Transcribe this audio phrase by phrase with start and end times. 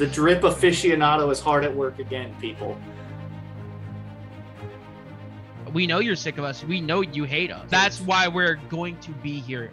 [0.00, 2.74] The drip aficionado is hard at work again, people.
[5.74, 6.64] We know you're sick of us.
[6.64, 7.68] We know you hate us.
[7.68, 9.70] That's why we're going to be here.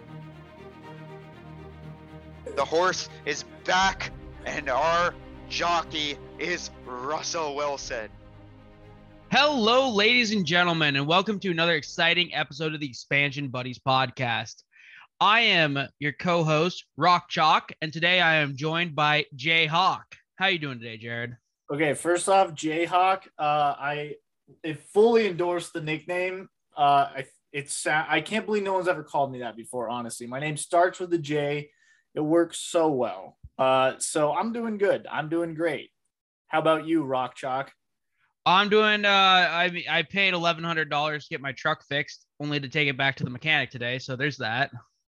[2.58, 4.12] The horse is back,
[4.45, 5.16] and our
[5.48, 8.09] jockey is Russell Wilson.
[9.32, 14.55] Hello, ladies and gentlemen, and welcome to another exciting episode of the Expansion Buddies podcast.
[15.21, 20.16] I am your co-host, Rock Chalk, and today I am joined by Jay Hawk.
[20.38, 21.36] How you doing today, Jared?
[21.73, 24.14] Okay, first off, Jayhawk, uh, I
[24.64, 26.48] it fully endorsed the nickname.
[26.78, 29.90] Uh, I it's I can't believe no one's ever called me that before.
[29.90, 31.72] Honestly, my name starts with a J.
[32.14, 33.38] It works so well.
[33.58, 35.08] Uh, so I'm doing good.
[35.12, 35.90] I'm doing great.
[36.48, 37.72] How about you, Rock Chalk?
[38.45, 39.06] I'm doing.
[39.06, 42.88] Uh, I I paid eleven hundred dollars to get my truck fixed, only to take
[42.88, 43.98] it back to the mechanic today.
[43.98, 44.70] So there's that.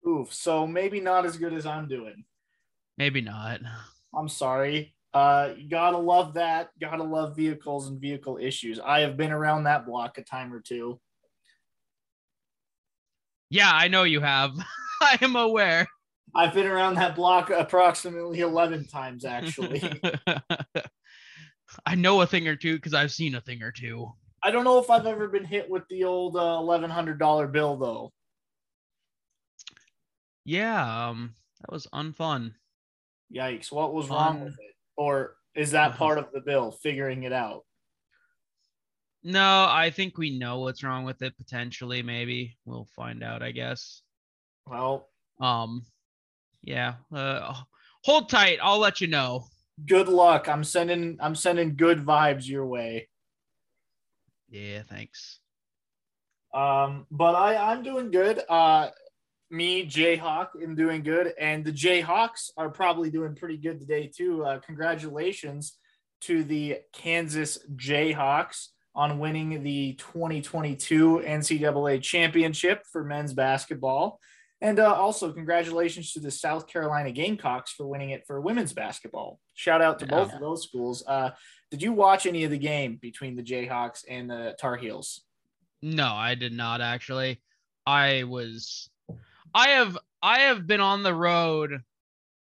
[0.07, 0.33] Oof.
[0.33, 2.25] So maybe not as good as I'm doing.
[2.97, 3.61] Maybe not.
[4.17, 4.95] I'm sorry.
[5.13, 6.69] Uh, you gotta love that.
[6.79, 8.79] Gotta love vehicles and vehicle issues.
[8.79, 10.99] I have been around that block a time or two.
[13.49, 14.51] Yeah, I know you have.
[15.01, 15.87] I am aware.
[16.33, 19.83] I've been around that block approximately 11 times, actually.
[21.85, 24.09] I know a thing or two because I've seen a thing or two.
[24.41, 28.11] I don't know if I've ever been hit with the old uh, $1,100 bill, though.
[30.45, 32.53] Yeah, um, that was unfun.
[33.35, 33.71] Yikes.
[33.71, 34.70] What was wrong Um, with it?
[35.01, 35.97] Or is that uh-huh.
[35.97, 37.65] part of the bill, figuring it out?
[39.23, 42.03] No, I think we know what's wrong with it potentially.
[42.03, 43.41] Maybe we'll find out.
[43.41, 44.03] I guess.
[44.67, 45.83] Well, Um,
[46.61, 46.93] yeah.
[47.11, 47.55] Uh,
[48.03, 48.59] hold tight.
[48.61, 49.45] I'll let you know.
[49.87, 50.47] good luck.
[50.47, 53.09] I'm sending I'm sending good vibes your way.
[54.49, 54.83] Yeah.
[54.87, 55.39] Thanks.
[56.53, 58.41] Um, but I I'm doing good.
[58.47, 58.89] Uh,
[59.51, 64.43] me Jayhawk am doing good, and the Jayhawks are probably doing pretty good today too.
[64.45, 65.77] Uh, congratulations
[66.21, 74.19] to the Kansas Jayhawks on winning the 2022 NCAA championship for men's basketball.
[74.63, 79.39] And uh, also, congratulations to the South Carolina Gamecocks for winning it for women's basketball.
[79.55, 80.35] Shout out to both Yeah.
[80.35, 81.03] of those schools.
[81.07, 81.31] Uh,
[81.71, 85.21] did you watch any of the game between the Jayhawks and the Tar Heels?
[85.81, 87.41] No, I did not actually.
[87.87, 88.87] I was
[89.53, 91.81] I have I have been on the road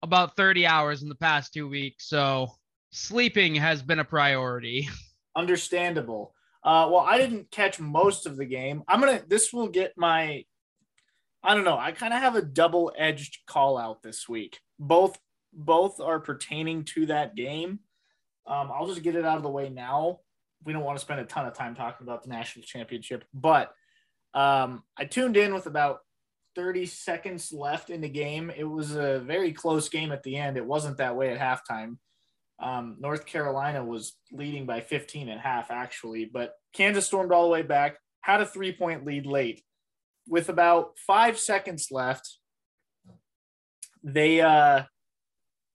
[0.02, 2.52] about 30 hours in the past 2 weeks, so
[2.92, 4.88] sleeping has been a priority.
[5.36, 6.34] Understandable.
[6.64, 8.84] Uh, well, I didn't catch most of the game.
[8.88, 9.22] I'm gonna.
[9.28, 10.46] This will get my.
[11.44, 11.78] I don't know.
[11.78, 14.60] I kind of have a double-edged call out this week.
[14.80, 15.20] Both
[15.54, 17.80] both are pertaining to that game.
[18.48, 20.22] Um, I'll just get it out of the way now.
[20.64, 23.72] We don't want to spend a ton of time talking about the national championship, but
[24.34, 26.00] um, I tuned in with about
[26.56, 28.52] 30 seconds left in the game.
[28.56, 30.58] It was a very close game at the end.
[30.58, 31.98] It wasn't that way at halftime.
[32.60, 37.44] Um, North Carolina was leading by 15 and a half, actually, but Kansas stormed all
[37.44, 39.62] the way back, had a three point lead late.
[40.28, 42.38] With about five seconds left,
[44.04, 44.84] they uh,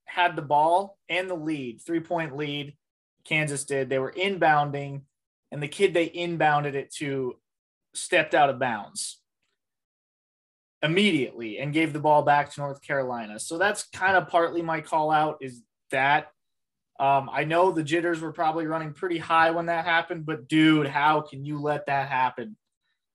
[0.07, 2.75] had the ball and the lead, three point lead.
[3.25, 3.91] Kansas did.
[3.91, 5.03] They were inbounding,
[5.53, 7.37] and the kid they inbounded it to
[7.95, 9.20] stepped out of bounds
[10.83, 13.39] immediately and gave the ball back to North Carolina.
[13.39, 16.29] So that's kind of partly my call out is that
[16.99, 20.87] um, I know the jitters were probably running pretty high when that happened, but dude,
[20.87, 22.57] how can you let that happen?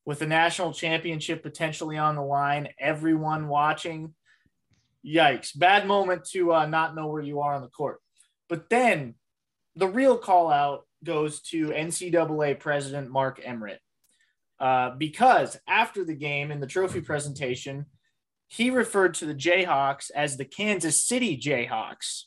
[0.06, 4.14] With the national championship potentially on the line, everyone watching,
[5.06, 8.00] yikes, bad moment to uh, not know where you are on the court.
[8.50, 9.16] But then
[9.76, 13.80] the real call out goes to NCAA President Mark Emmert.
[14.60, 17.86] Uh, because after the game in the trophy presentation,
[18.48, 22.24] he referred to the Jayhawks as the Kansas City Jayhawks.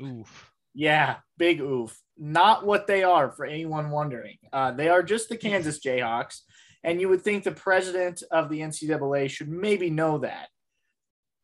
[0.00, 0.52] Oof.
[0.74, 1.98] Yeah, big oof.
[2.16, 4.38] Not what they are for anyone wondering.
[4.52, 6.40] Uh, they are just the Kansas Jayhawks.
[6.82, 10.48] And you would think the president of the NCAA should maybe know that,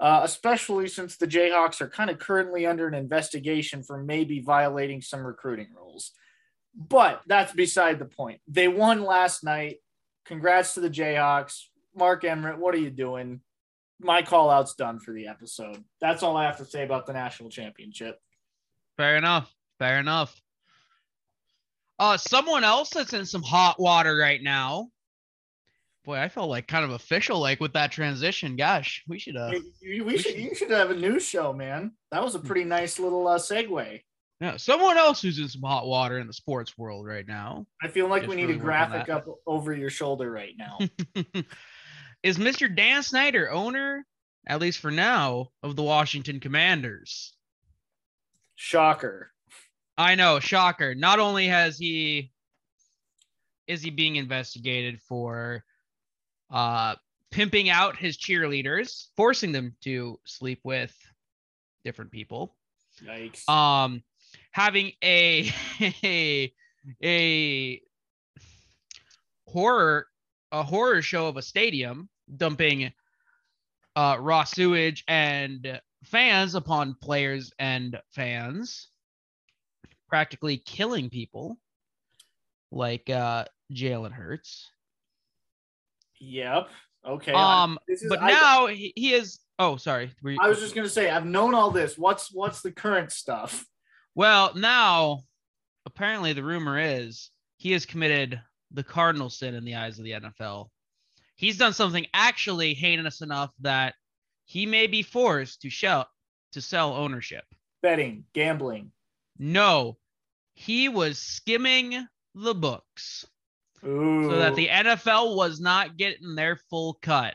[0.01, 5.03] uh, especially since the Jayhawks are kind of currently under an investigation for maybe violating
[5.03, 6.13] some recruiting rules.
[6.75, 8.41] But that's beside the point.
[8.49, 9.77] They won last night.
[10.27, 11.65] Congrats to the Jayhawks.
[11.95, 13.41] Mark Emmert, what are you doing?
[14.01, 15.83] My call out's done for the episode.
[16.01, 18.21] That's all I have to say about the national championship.
[18.97, 19.51] Fair enough.
[19.79, 20.39] Fair enough.
[21.99, 24.89] Uh someone else that's in some hot water right now.
[26.05, 28.57] Boy, I felt like kind of official like with that transition.
[28.57, 31.93] Gosh, we should uh You- you- we should you should have a news show, man.
[32.13, 34.03] That was a pretty nice little uh, segue.
[34.41, 37.67] Yeah, someone else who's in some hot water in the sports world right now.
[37.83, 40.79] I feel like Just we need really a graphic up over your shoulder right now.
[42.23, 42.75] is Mr.
[42.75, 44.05] Dan Snyder owner,
[44.47, 47.35] at least for now, of the Washington Commanders.
[48.57, 49.31] Shocker.
[49.97, 50.95] I know, shocker.
[50.95, 52.33] Not only has he
[53.67, 55.65] is he being investigated for
[56.51, 56.95] uh
[57.31, 60.95] pimping out his cheerleaders, forcing them to sleep with
[61.85, 62.55] different people.
[63.03, 63.49] Yikes.
[63.49, 64.03] Um
[64.57, 65.53] having a
[66.03, 66.51] a,
[67.05, 67.83] a
[69.47, 70.07] horror
[70.51, 72.09] a horror show of a stadium
[72.39, 72.91] dumping
[73.97, 78.89] uh raw sewage and fans upon players and fans
[80.09, 81.59] practically killing people
[82.73, 83.45] like uh
[83.75, 84.71] Jalen Hurts.
[86.19, 86.69] yep.
[87.07, 87.33] Okay.
[87.33, 90.13] Um is- but I- now he, he is oh sorry.
[90.25, 91.99] You- I was just gonna say I've known all this.
[91.99, 93.67] What's what's the current stuff?
[94.17, 95.21] Well, now
[95.85, 98.41] apparently the rumor is he has committed
[98.73, 100.71] the cardinal sin in the eyes of the NFL.
[101.37, 103.95] He's done something actually heinous enough that
[104.47, 106.09] he may be forced to sell
[106.53, 107.45] to sell ownership.
[107.83, 108.91] Betting, gambling.
[109.39, 109.99] No,
[110.55, 113.27] he was skimming the books
[113.85, 114.31] Ooh.
[114.31, 117.35] so that the NFL was not getting their full cut.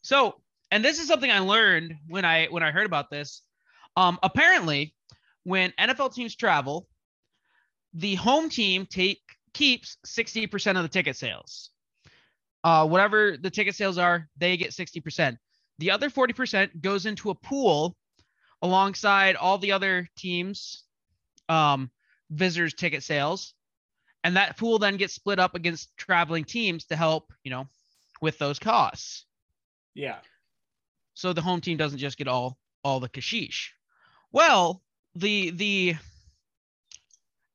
[0.00, 0.40] So,
[0.70, 3.42] and this is something I learned when I when I heard about this.
[3.96, 4.94] Um, apparently,
[5.46, 6.88] when NFL teams travel,
[7.94, 9.20] the home team take
[9.54, 11.70] keeps 60% of the ticket sales.
[12.64, 15.38] Uh, whatever the ticket sales are, they get 60%.
[15.78, 17.96] The other 40% goes into a pool
[18.60, 20.82] alongside all the other teams'
[21.48, 21.90] um,
[22.30, 23.54] visitors' ticket sales
[24.26, 27.68] and that pool then gets split up against traveling teams to help you know
[28.20, 29.24] with those costs
[29.94, 30.16] yeah.
[31.14, 33.68] so the home team doesn't just get all all the kashish
[34.32, 34.82] well
[35.16, 35.96] the the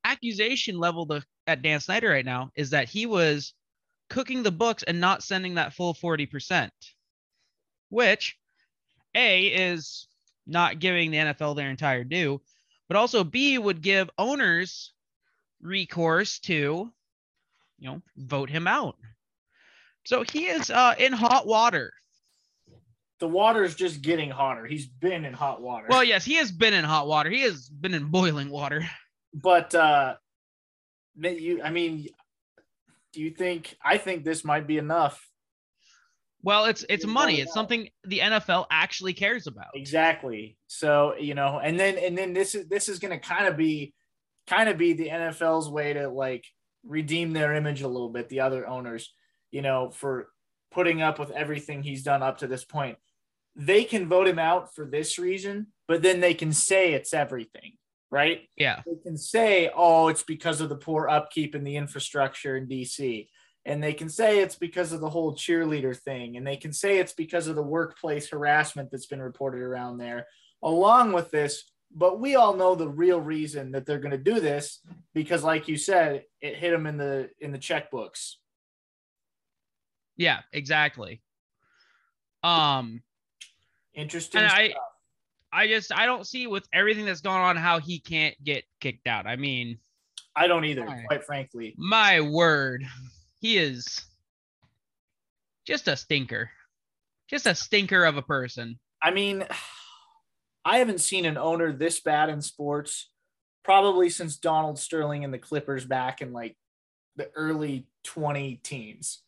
[0.04, 3.54] accusation leveled at dan snyder right now is that he was
[4.10, 6.70] cooking the books and not sending that full 40%
[7.90, 8.38] which
[9.16, 10.08] a is
[10.48, 12.42] not giving the nfl their entire due
[12.88, 14.92] but also b would give owners
[15.62, 16.92] recourse to,
[17.80, 18.96] you know, vote him out.
[20.06, 21.94] So he is uh, in hot water.
[23.22, 24.66] The water's just getting hotter.
[24.66, 25.86] He's been in hot water.
[25.90, 27.30] Well, yes, he has been in hot water.
[27.30, 28.84] He has been in boiling water.
[29.34, 30.16] but uh
[31.16, 32.08] you I mean
[33.14, 35.26] do you think I think this might be enough?
[36.44, 37.40] Well, it's it's money.
[37.40, 39.68] It's something the NFL actually cares about.
[39.76, 40.58] Exactly.
[40.68, 43.94] So, you know, and then and then this is this is gonna kind of be
[44.48, 46.46] kind of be the NFL's way to like
[46.84, 49.14] redeem their image a little bit, the other owners,
[49.52, 50.30] you know, for
[50.72, 52.98] putting up with everything he's done up to this point.
[53.56, 57.74] They can vote him out for this reason, but then they can say it's everything,
[58.10, 58.48] right?
[58.56, 58.82] Yeah.
[58.86, 63.28] They can say, oh, it's because of the poor upkeep in the infrastructure in DC.
[63.66, 66.38] And they can say it's because of the whole cheerleader thing.
[66.38, 70.28] And they can say it's because of the workplace harassment that's been reported around there,
[70.64, 71.64] along with this.
[71.94, 74.80] But we all know the real reason that they're going to do this
[75.14, 78.36] because, like you said, it hit them in the in the checkbooks.
[80.16, 81.22] Yeah, exactly.
[82.44, 83.04] Um,
[83.94, 84.42] Interesting.
[84.42, 84.82] and I stuff.
[85.54, 89.08] I just I don't see with everything that's going on how he can't get kicked
[89.08, 89.28] out.
[89.28, 89.78] I mean,
[90.36, 91.04] I don't either, Why?
[91.08, 91.76] quite frankly.
[91.78, 92.86] my word,
[93.40, 94.02] he is
[95.66, 96.50] just a stinker.
[97.30, 98.80] Just a stinker of a person.
[99.02, 99.46] I mean,
[100.66, 103.10] I haven't seen an owner this bad in sports
[103.64, 106.58] probably since Donald Sterling and the Clippers back in like
[107.16, 109.24] the early 20 teens.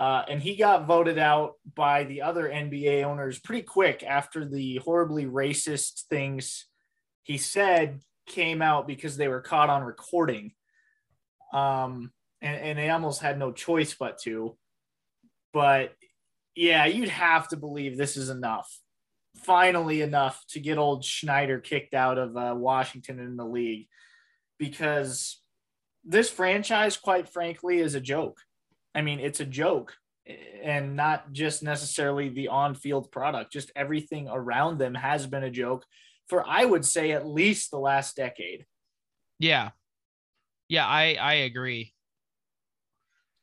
[0.00, 4.76] Uh, and he got voted out by the other NBA owners pretty quick after the
[4.76, 6.64] horribly racist things
[7.22, 10.52] he said came out because they were caught on recording.
[11.52, 14.56] Um, and, and they almost had no choice but to.
[15.52, 15.92] But
[16.56, 18.74] yeah, you'd have to believe this is enough.
[19.44, 23.86] Finally, enough to get old Schneider kicked out of uh, Washington in the league
[24.58, 25.42] because
[26.06, 28.40] this franchise, quite frankly, is a joke.
[28.94, 29.94] I mean, it's a joke
[30.62, 35.50] and not just necessarily the on field product, just everything around them has been a
[35.50, 35.84] joke
[36.28, 38.66] for, I would say, at least the last decade.
[39.38, 39.70] Yeah.
[40.68, 41.92] Yeah, I I agree.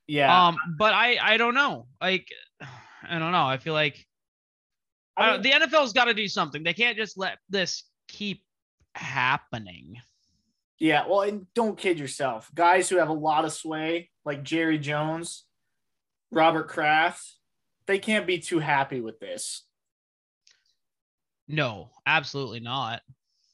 [0.07, 0.47] Yeah.
[0.47, 1.87] Um, but I I don't know.
[2.01, 2.27] Like
[3.09, 3.45] I don't know.
[3.45, 4.05] I feel like
[5.17, 6.63] I uh, mean- the NFL's got to do something.
[6.63, 8.43] They can't just let this keep
[8.95, 9.95] happening.
[10.79, 12.51] Yeah, well, and don't kid yourself.
[12.53, 15.45] Guys who have a lot of sway, like Jerry Jones,
[16.31, 17.23] Robert Kraft,
[17.87, 19.63] they can't be too happy with this.
[21.47, 23.01] No, absolutely not.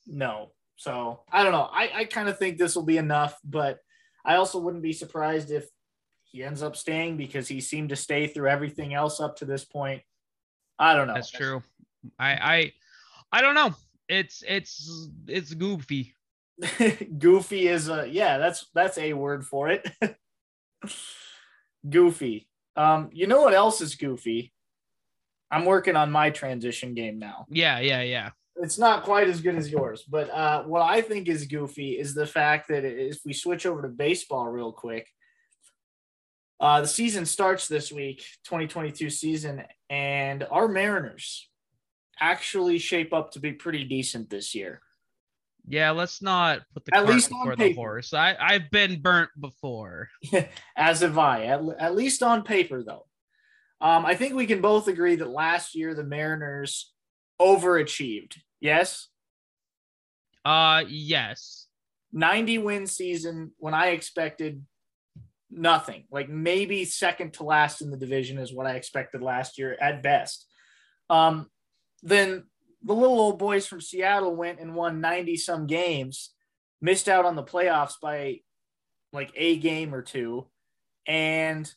[0.05, 0.51] No.
[0.75, 1.69] So I don't know.
[1.71, 3.79] I, I kind of think this will be enough, but
[4.25, 5.67] I also wouldn't be surprised if
[6.23, 9.63] he ends up staying because he seemed to stay through everything else up to this
[9.63, 10.01] point.
[10.79, 11.13] I don't know.
[11.13, 11.61] That's true.
[12.17, 12.73] I I
[13.31, 13.75] I don't know.
[14.09, 16.15] It's it's it's goofy.
[17.17, 19.89] goofy is a yeah, that's that's a word for it.
[21.89, 22.47] goofy.
[22.75, 24.53] Um, you know what else is goofy?
[25.51, 27.45] I'm working on my transition game now.
[27.49, 28.31] Yeah, yeah, yeah.
[28.55, 32.13] It's not quite as good as yours, but uh, what I think is goofy is
[32.13, 35.07] the fact that if we switch over to baseball real quick,
[36.59, 41.49] uh, the season starts this week, 2022 season, and our Mariners
[42.19, 44.81] actually shape up to be pretty decent this year.
[45.67, 47.75] Yeah, let's not put the At cart least on before the paper.
[47.75, 48.13] horse.
[48.13, 50.09] I I've been burnt before.
[50.75, 53.05] As have I, at, at least on paper, though.
[53.79, 56.93] Um, I think we can both agree that last year the Mariners
[57.41, 58.37] overachieved.
[58.61, 59.07] Yes,
[60.45, 61.67] Uh, yes.
[62.11, 64.65] 90 win season when I expected
[65.49, 69.75] nothing, like maybe second to last in the division is what I expected last year
[69.81, 70.45] at best.
[71.09, 71.49] Um,
[72.03, 72.43] then
[72.83, 76.31] the little old boys from Seattle went and won 90 some games,
[76.81, 78.39] missed out on the playoffs by
[79.11, 80.47] like a game or two,
[81.07, 81.71] and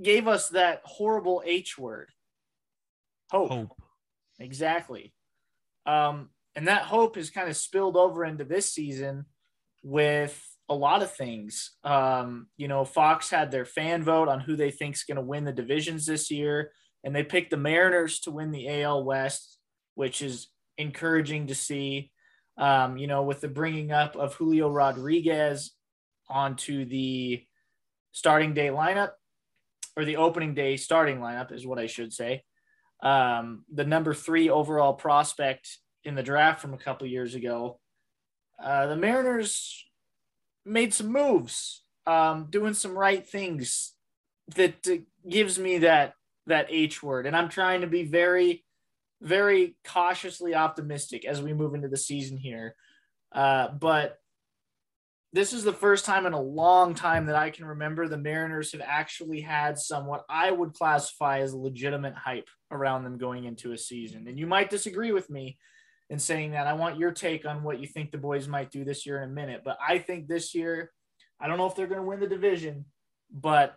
[0.00, 2.10] gave us that horrible H word.
[3.30, 3.50] Hope.
[3.50, 3.82] Hope.
[4.38, 5.14] Exactly.
[5.86, 9.26] Um, and that hope has kind of spilled over into this season
[9.82, 11.72] with a lot of things.
[11.84, 15.22] Um, you know, Fox had their fan vote on who they think is going to
[15.22, 16.72] win the divisions this year,
[17.04, 19.58] and they picked the Mariners to win the AL West,
[19.94, 22.10] which is encouraging to see.
[22.58, 25.72] Um, you know, with the bringing up of Julio Rodriguez
[26.28, 27.44] onto the
[28.12, 29.12] starting day lineup
[29.96, 32.44] or the opening day starting lineup is what I should say
[33.02, 37.80] um, the number three overall prospect in the draft from a couple years ago.
[38.62, 39.84] Uh, the Mariners
[40.64, 43.94] made some moves, um, doing some right things
[44.54, 44.96] that uh,
[45.28, 46.14] gives me that
[46.46, 48.64] that H word, and I'm trying to be very,
[49.20, 52.74] very cautiously optimistic as we move into the season here.
[53.32, 54.18] Uh, but
[55.32, 58.72] this is the first time in a long time that I can remember the Mariners
[58.72, 63.72] have actually had some what I would classify as legitimate hype around them going into
[63.72, 64.28] a season.
[64.28, 65.58] And you might disagree with me
[66.10, 66.66] in saying that.
[66.66, 69.30] I want your take on what you think the boys might do this year in
[69.30, 69.62] a minute.
[69.64, 70.92] But I think this year,
[71.40, 72.84] I don't know if they're going to win the division,
[73.30, 73.74] but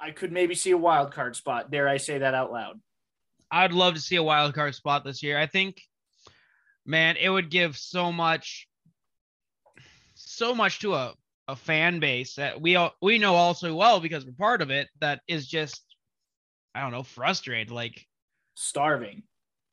[0.00, 1.70] I could maybe see a wild card spot.
[1.70, 2.80] Dare I say that out loud?
[3.50, 5.38] I'd love to see a wild card spot this year.
[5.38, 5.80] I think,
[6.84, 8.68] man, it would give so much,
[10.14, 11.14] so much to a,
[11.48, 14.70] a fan base that we all, we know all so well because we're part of
[14.70, 14.88] it.
[15.00, 15.82] That is just,
[16.74, 17.70] I don't know, frustrated.
[17.70, 18.04] Like,
[18.54, 19.22] Starving.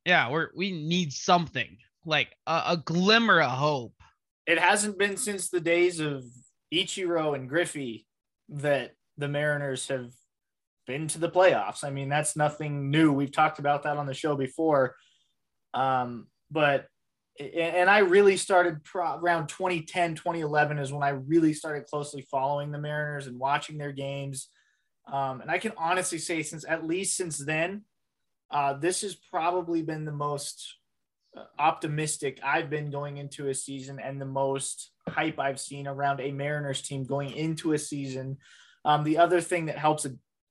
[0.06, 3.94] yeah, we're we need something like a, a glimmer of hope.
[4.46, 6.24] it hasn't been since the days of
[6.74, 8.06] Ichiro and Griffey
[8.50, 10.12] that the Mariners have
[10.86, 11.84] been to the playoffs.
[11.84, 13.12] I mean, that's nothing new.
[13.12, 14.96] We've talked about that on the show before.
[15.74, 16.88] Um, but
[17.39, 22.77] and I really started around 2010, 2011 is when I really started closely following the
[22.77, 24.50] Mariners and watching their games.
[25.12, 27.86] Um, and I can honestly say, since at least since then,
[28.51, 30.77] uh, this has probably been the most
[31.36, 36.22] uh, optimistic I've been going into a season and the most hype I've seen around
[36.22, 38.38] a Mariners team going into a season.
[38.86, 40.06] Um, the other thing that helps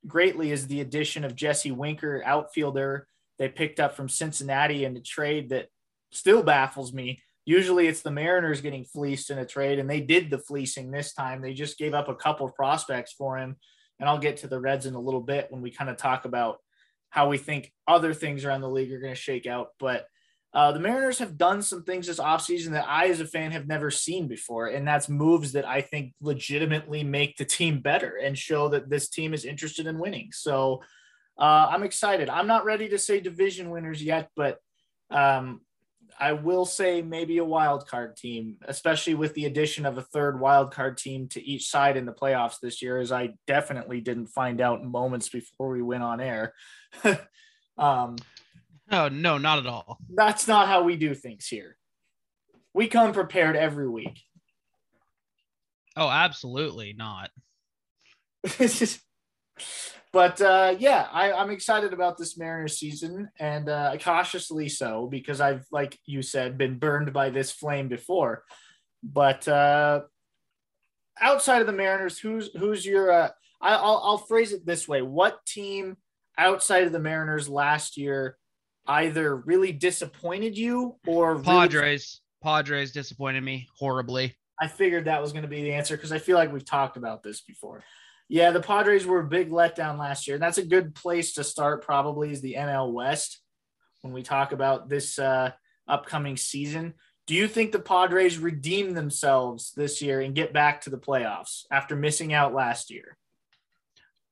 [0.07, 3.07] greatly is the addition of Jesse Winker, outfielder
[3.39, 5.67] they picked up from Cincinnati in a trade that
[6.13, 7.21] still baffles me.
[7.45, 11.13] Usually it's the Mariners getting fleeced in a trade, and they did the fleecing this
[11.13, 11.43] time.
[11.43, 13.57] They just gave up a couple of prospects for him.
[13.99, 16.25] And I'll get to the Reds in a little bit when we kind of talk
[16.25, 16.59] about
[17.11, 19.69] how we think other things around the league are going to shake out.
[19.79, 20.07] But
[20.55, 23.67] uh, the Mariners have done some things this offseason that I, as a fan, have
[23.67, 24.67] never seen before.
[24.67, 29.09] And that's moves that I think legitimately make the team better and show that this
[29.09, 30.29] team is interested in winning.
[30.33, 30.83] So
[31.39, 32.29] uh, I'm excited.
[32.29, 34.59] I'm not ready to say division winners yet, but
[35.11, 35.63] um,
[36.21, 40.39] I will say maybe a wild card team, especially with the addition of a third
[40.39, 44.27] wild card team to each side in the playoffs this year, as I definitely didn't
[44.27, 46.53] find out moments before we went on air.
[47.79, 48.17] um,
[48.93, 49.99] Oh no, not at all.
[50.15, 51.79] that's not how we do things here.
[52.75, 54.21] We come prepared every week.
[55.97, 57.31] Oh, absolutely not.
[58.59, 59.01] This is,
[60.13, 65.41] but uh, yeah, I, I'm excited about this Mariners season and uh, cautiously so because
[65.41, 68.45] I've, like you said, been burned by this flame before.
[69.03, 70.03] But uh,
[71.21, 73.11] outside of the Mariners, who's who's your?
[73.11, 73.29] Uh,
[73.61, 75.97] I, I'll I'll phrase it this way: What team
[76.37, 78.37] outside of the Mariners last year
[78.87, 82.21] either really disappointed you or really Padres.
[82.43, 84.37] Padres disappointed me horribly.
[84.61, 86.97] I figured that was going to be the answer because I feel like we've talked
[86.97, 87.83] about this before.
[88.29, 90.37] Yeah, the Padres were a big letdown last year.
[90.37, 93.41] And that's a good place to start, probably, is the NL West.
[94.03, 95.53] when we talk about this uh,
[95.87, 96.95] upcoming season.
[97.27, 101.65] Do you think the Padres redeem themselves this year and get back to the playoffs
[101.71, 103.17] after missing out last year?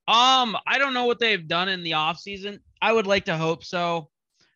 [0.09, 2.59] Um, I don't know what they've done in the offseason.
[2.83, 4.11] I would like to hope so.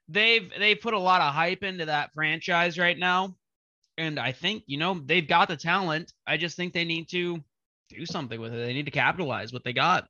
[0.09, 3.37] They've they put a lot of hype into that franchise right now.
[3.97, 6.13] And I think, you know, they've got the talent.
[6.27, 7.43] I just think they need to
[7.89, 8.57] do something with it.
[8.57, 10.07] They need to capitalize what they got.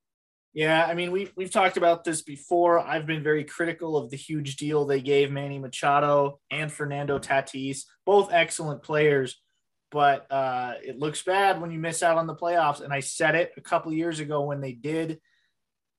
[0.54, 2.78] Yeah, I mean, we've we've talked about this before.
[2.78, 7.80] I've been very critical of the huge deal they gave Manny Machado and Fernando Tatis,
[8.06, 9.42] both excellent players,
[9.90, 12.80] but uh, it looks bad when you miss out on the playoffs.
[12.80, 15.20] And I said it a couple years ago when they did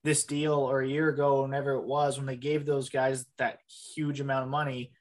[0.05, 3.59] this deal, or a year ago, whenever it was, when they gave those guys that
[3.93, 4.91] huge amount of money.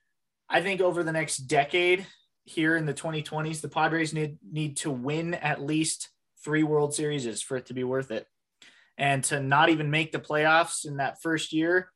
[0.48, 2.06] I think over the next decade,
[2.44, 6.10] here in the 2020s, the Padres need need to win at least
[6.44, 8.26] three World Series for it to be worth it.
[8.98, 11.90] And to not even make the playoffs in that first year,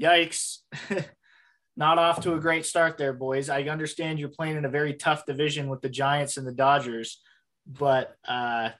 [0.00, 0.58] yikes.
[1.76, 3.48] not off to a great start there, boys.
[3.48, 7.20] I understand you're playing in a very tough division with the Giants and the Dodgers,
[7.66, 8.70] but uh,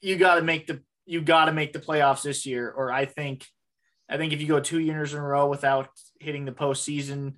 [0.00, 3.04] you got to make the you got to make the playoffs this year, or I
[3.04, 3.46] think
[4.08, 5.88] I think if you go two years in a row without
[6.20, 7.34] hitting the postseason,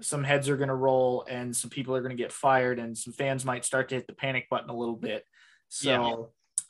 [0.00, 2.96] some heads are going to roll and some people are going to get fired and
[2.96, 5.24] some fans might start to hit the panic button a little bit.
[5.68, 6.16] So yeah.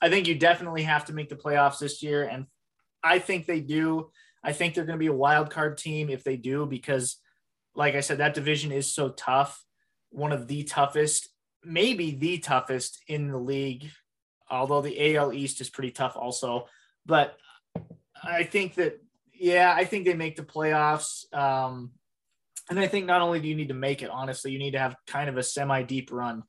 [0.01, 2.25] I think you definitely have to make the playoffs this year.
[2.25, 2.47] And
[3.03, 4.11] I think they do.
[4.43, 7.19] I think they're going to be a wild card team if they do, because
[7.75, 9.63] like I said, that division is so tough.
[10.11, 11.29] One of the toughest,
[11.63, 13.91] maybe the toughest in the league,
[14.51, 16.67] although the AL East is pretty tough also.
[17.07, 17.37] But
[18.23, 19.01] I think that,
[19.33, 21.33] yeah, I think they make the playoffs.
[21.35, 21.93] Um,
[22.71, 24.79] and I think not only do you need to make it, honestly, you need to
[24.79, 26.43] have kind of a semi deep run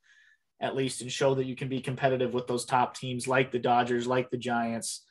[0.62, 3.60] at least and show that you can be competitive with those top teams like the
[3.60, 5.06] Dodgers, like the Giants,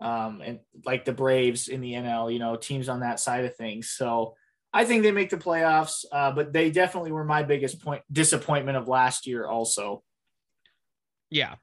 [0.00, 3.56] um, and like the Braves in the NL, you know, teams on that side of
[3.56, 3.90] things.
[3.90, 4.36] So
[4.72, 8.78] I think they make the playoffs, uh, but they definitely were my biggest point disappointment
[8.78, 10.02] of last year also.
[11.30, 11.56] Yeah.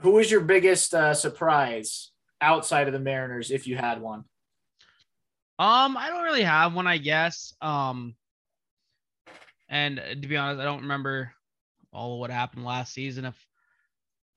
[0.00, 4.24] Who was your biggest uh, surprise outside of the Mariners if you had one?
[5.58, 7.54] Um, I don't really have one, I guess.
[7.62, 8.14] Um,
[9.68, 11.32] and to be honest, I don't remember
[11.92, 13.24] all of what happened last season.
[13.24, 13.46] If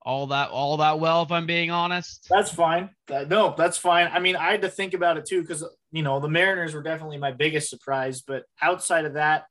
[0.01, 2.89] all that all that well, if I'm being honest, that's fine.
[3.11, 4.09] Uh, no, that's fine.
[4.13, 6.81] I mean, I had to think about it too because you know the Mariners were
[6.81, 9.45] definitely my biggest surprise, but outside of that,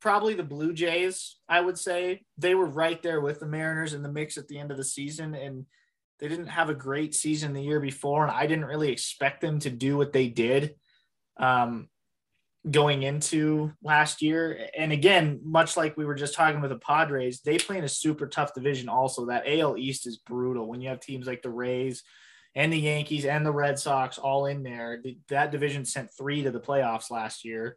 [0.00, 1.36] probably the Blue Jays.
[1.48, 4.58] I would say they were right there with the Mariners in the mix at the
[4.58, 5.66] end of the season, and
[6.18, 9.58] they didn't have a great season the year before, and I didn't really expect them
[9.60, 10.74] to do what they did
[11.38, 11.88] um,
[12.70, 14.68] going into last year.
[14.76, 17.88] And again, much like we were just talking with the Padres, they play in a
[17.88, 18.88] super tough division.
[18.88, 22.02] Also, that AL East is brutal when you have teams like the Rays
[22.54, 25.02] and the Yankees and the Red Sox all in there.
[25.28, 27.76] That division sent three to the playoffs last year.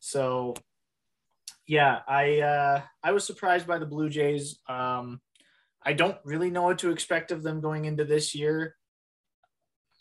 [0.00, 0.54] So,
[1.66, 4.58] yeah, I uh, I was surprised by the Blue Jays.
[4.68, 5.20] Um,
[5.82, 8.76] I don't really know what to expect of them going into this year.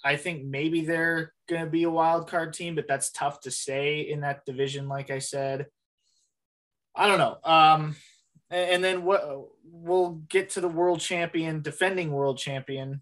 [0.04, 3.52] I think maybe they're going to be a wild card team, but that's tough to
[3.52, 4.90] say in that division.
[4.90, 5.68] Like I said,
[6.96, 7.38] I don't know.
[7.44, 7.96] Um,
[8.50, 9.24] and then what
[9.64, 13.02] we'll get to the world champion, defending world champion,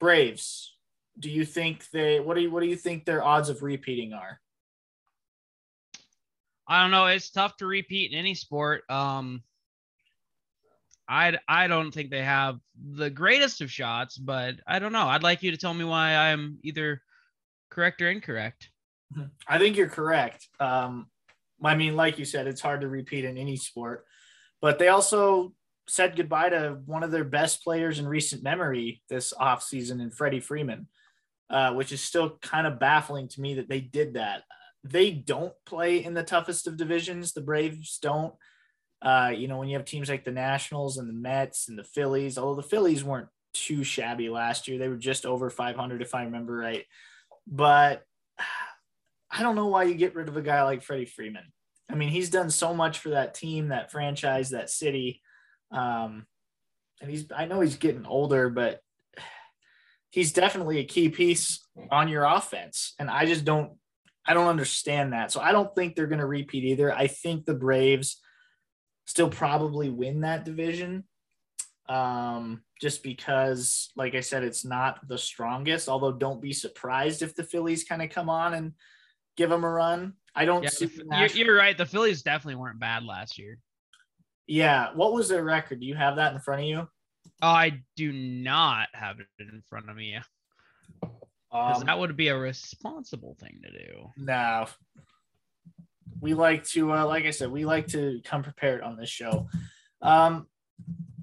[0.00, 0.76] Braves.
[1.18, 2.18] Do you think they?
[2.18, 2.50] What do you?
[2.50, 4.40] What do you think their odds of repeating are?
[6.70, 7.06] I don't know.
[7.06, 8.88] It's tough to repeat in any sport.
[8.88, 9.42] Um,
[11.08, 15.08] I I don't think they have the greatest of shots, but I don't know.
[15.08, 17.02] I'd like you to tell me why I'm either
[17.70, 18.70] correct or incorrect.
[19.48, 20.46] I think you're correct.
[20.60, 21.08] Um,
[21.64, 24.06] I mean, like you said, it's hard to repeat in any sport,
[24.62, 25.52] but they also
[25.88, 30.38] said goodbye to one of their best players in recent memory this offseason in Freddie
[30.38, 30.86] Freeman,
[31.50, 34.44] uh, which is still kind of baffling to me that they did that.
[34.82, 37.32] They don't play in the toughest of divisions.
[37.32, 38.34] The Braves don't.
[39.02, 41.84] Uh, you know, when you have teams like the Nationals and the Mets and the
[41.84, 46.14] Phillies, although the Phillies weren't too shabby last year, they were just over 500 if
[46.14, 46.84] I remember right.
[47.46, 48.02] But
[49.32, 51.52] I don't know why you get rid of a guy like Freddie Freeman.
[51.88, 55.22] I mean, he's done so much for that team, that franchise, that city.
[55.70, 56.26] Um,
[57.00, 58.80] and he's, I know he's getting older, but
[60.10, 62.94] he's definitely a key piece on your offense.
[62.98, 63.72] And I just don't,
[64.26, 65.32] I don't understand that.
[65.32, 66.92] So I don't think they're going to repeat either.
[66.92, 68.20] I think the Braves
[69.06, 71.04] still probably win that division.
[71.88, 75.88] Um, just because, like I said, it's not the strongest.
[75.88, 78.72] Although, don't be surprised if the Phillies kind of come on and
[79.36, 80.14] give them a run.
[80.34, 80.88] I don't yeah, see.
[81.10, 81.76] You're, you're, right.
[81.76, 83.58] The Phillies definitely weren't bad last year.
[84.46, 84.90] Yeah.
[84.94, 85.80] What was their record?
[85.80, 86.88] Do you have that in front of you?
[87.42, 90.18] I do not have it in front of me.
[91.50, 94.10] Because um, that would be a responsible thing to do.
[94.16, 94.66] No.
[96.20, 99.48] we like to, uh, like I said, we like to come prepared on this show.
[100.02, 100.46] Um,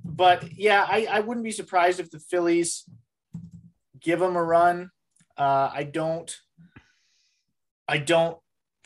[0.03, 2.83] but yeah, I, I wouldn't be surprised if the Phillies
[3.99, 4.89] give them a run.
[5.37, 6.35] Uh, I don't,
[7.87, 8.37] I don't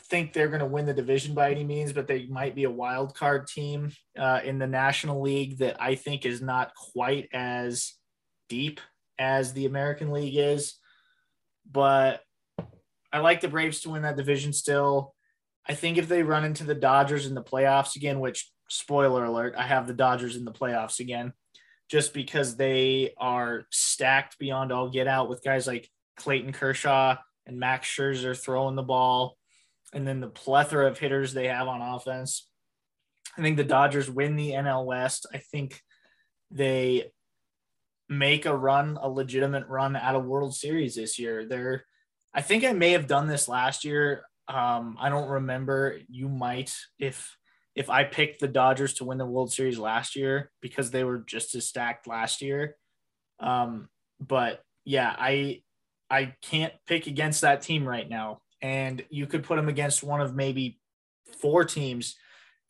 [0.04, 2.70] think they're going to win the division by any means, but they might be a
[2.70, 7.94] wild card team uh, in the National League that I think is not quite as
[8.48, 8.80] deep
[9.18, 10.74] as the American League is.
[11.70, 12.20] But
[13.12, 15.14] I like the Braves to win that division still.
[15.68, 19.54] I think if they run into the Dodgers in the playoffs again, which spoiler alert,
[19.56, 21.32] I have the Dodgers in the playoffs again,
[21.90, 27.58] just because they are stacked beyond all get out with guys like Clayton Kershaw and
[27.58, 29.36] Max Scherzer throwing the ball,
[29.92, 32.48] and then the plethora of hitters they have on offense.
[33.36, 35.26] I think the Dodgers win the NL West.
[35.32, 35.80] I think
[36.50, 37.12] they
[38.18, 41.46] make a run, a legitimate run at a World Series this year.
[41.46, 41.84] They're,
[42.34, 44.22] I think I may have done this last year.
[44.48, 45.98] Um, I don't remember.
[46.08, 47.36] You might if
[47.74, 51.18] if I picked the Dodgers to win the World Series last year because they were
[51.18, 52.76] just as stacked last year.
[53.40, 53.88] Um,
[54.20, 55.62] but yeah, I
[56.10, 58.42] I can't pick against that team right now.
[58.60, 60.78] And you could put them against one of maybe
[61.40, 62.16] four teams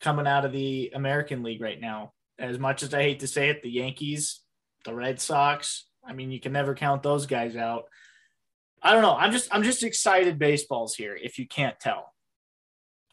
[0.01, 2.13] coming out of the American League right now.
[2.39, 4.39] As much as I hate to say it, the Yankees,
[4.83, 7.85] the Red Sox, I mean, you can never count those guys out.
[8.81, 9.15] I don't know.
[9.15, 12.11] I'm just I'm just excited baseballs here if you can't tell.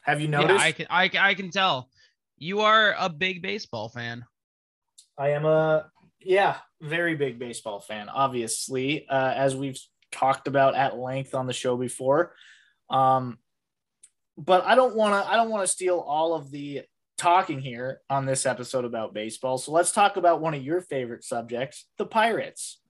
[0.03, 0.59] Have you noticed?
[0.59, 1.89] Yeah, I can I, I can tell.
[2.37, 4.25] You are a big baseball fan.
[5.17, 9.79] I am a yeah, very big baseball fan, obviously, uh, as we've
[10.11, 12.35] talked about at length on the show before.
[12.89, 13.39] Um,
[14.37, 16.83] but I don't want to I don't want to steal all of the
[17.21, 19.59] talking here on this episode about baseball.
[19.59, 22.81] So let's talk about one of your favorite subjects, the Pirates.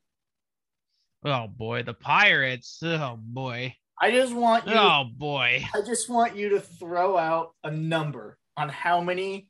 [1.25, 2.79] Oh boy, the Pirates.
[2.83, 3.75] Oh boy.
[4.01, 5.64] I just want you Oh boy.
[5.75, 9.49] I just want you to throw out a number on how many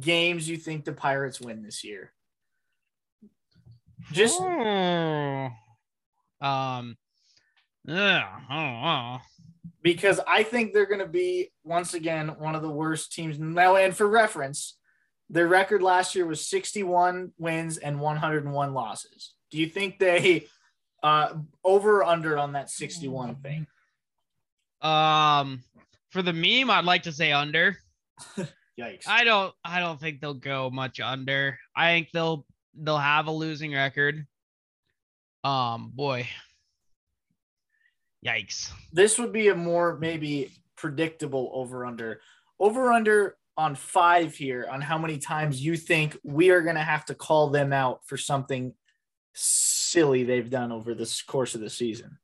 [0.00, 2.12] games you think the Pirates win this year.
[4.10, 5.48] Just Oh.
[6.40, 6.96] um
[7.84, 9.18] yeah, oh, oh.
[9.82, 13.76] Because I think they're going to be once again one of the worst teams now.
[13.76, 14.78] And for reference,
[15.28, 19.34] their record last year was 61 wins and 101 losses.
[19.50, 20.46] Do you think they
[21.02, 23.66] uh, over or under on that 61 thing?
[24.80, 25.62] Um
[26.10, 27.76] for the meme, I'd like to say under.
[28.78, 29.06] Yikes!
[29.06, 31.58] I don't I don't think they'll go much under.
[31.74, 34.26] I think they'll they'll have a losing record.
[35.44, 36.28] Um boy.
[38.24, 38.70] Yikes.
[38.92, 42.20] this would be a more maybe predictable over under.
[42.60, 46.82] Over under on five here on how many times you think we are going to
[46.82, 48.72] have to call them out for something
[49.34, 52.18] silly they've done over this course of the season.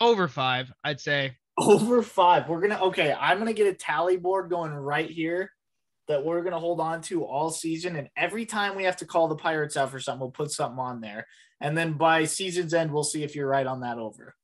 [0.00, 1.36] Over 5, I'd say.
[1.56, 2.48] Over five.
[2.48, 5.50] We're going to, okay, I'm going to get a tally board going right here
[6.08, 7.96] that we're going to hold on to all season.
[7.96, 10.78] And every time we have to call the Pirates out for something, we'll put something
[10.78, 11.26] on there.
[11.60, 14.34] And then by season's end, we'll see if you're right on that over.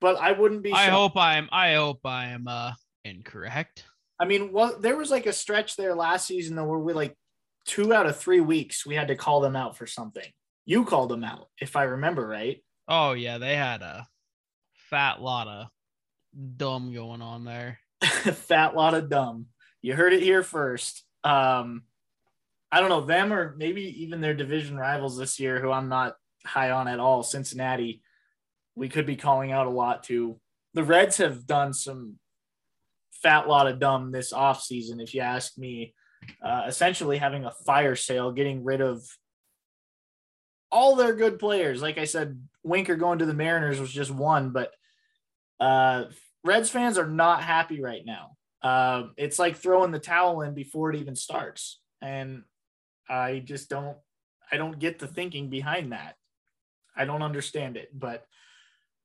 [0.00, 0.72] But I wouldn't be.
[0.72, 2.72] I shocked- hope I'm I hope I am uh
[3.04, 3.84] incorrect.
[4.18, 7.14] I mean, well, there was like a stretch there last season though where we like
[7.66, 10.24] two out of three weeks we had to call them out for something.
[10.64, 12.62] You called them out, if I remember right.
[12.88, 14.06] Oh yeah, they had a
[14.72, 15.66] fat lot of
[16.56, 17.78] dumb going on there.
[18.02, 19.46] Fat lot of dumb.
[19.82, 21.04] You heard it here first.
[21.24, 21.82] Um,
[22.72, 26.14] I don't know them or maybe even their division rivals this year, who I'm not
[26.46, 27.22] high on at all.
[27.22, 28.02] Cincinnati,
[28.74, 30.38] we could be calling out a lot to.
[30.74, 32.18] The Reds have done some
[33.22, 35.94] fat lot of dumb this offseason, if you ask me.
[36.44, 39.02] Uh, essentially having a fire sale, getting rid of
[40.70, 41.82] all their good players.
[41.82, 44.70] Like I said, Winker going to the Mariners was just one, but
[45.58, 46.04] uh,
[46.44, 48.36] Reds fans are not happy right now.
[48.62, 52.42] Uh, it's like throwing the towel in before it even starts, and
[53.08, 53.96] I just don't.
[54.52, 56.16] I don't get the thinking behind that.
[56.96, 58.26] I don't understand it, but